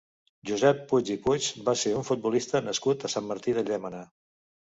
[0.51, 4.03] Josep Puig i Puig va ser un futbolista nascut a Sant Martí de Llémena.